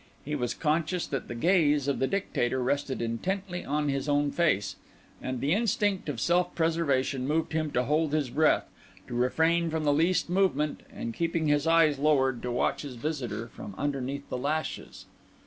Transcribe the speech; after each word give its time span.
He 0.25 0.33
was 0.33 0.55
conscious 0.55 1.05
that 1.05 1.27
the 1.27 1.35
gaze 1.35 1.87
of 1.87 1.99
the 1.99 2.07
Dictator 2.07 2.59
rested 2.63 3.03
intently 3.03 3.63
on 3.63 3.87
his 3.87 4.09
own 4.09 4.31
face; 4.31 4.75
and 5.21 5.39
the 5.39 5.53
instinct 5.53 6.09
of 6.09 6.19
self 6.19 6.55
preservation 6.55 7.27
moved 7.27 7.53
him 7.53 7.69
to 7.73 7.83
hold 7.83 8.11
his 8.13 8.31
breath, 8.31 8.65
to 9.07 9.13
refrain 9.13 9.69
from 9.69 9.83
the 9.83 9.93
least 9.93 10.27
movement, 10.27 10.81
and 10.91 11.13
keeping 11.13 11.45
his 11.45 11.67
eyes 11.67 11.99
lowered, 11.99 12.41
to 12.41 12.51
watch 12.51 12.81
his 12.81 12.95
visitor 12.95 13.47
from 13.49 13.75
underneath 13.77 14.27
the 14.29 14.39
lashes. 14.39 15.05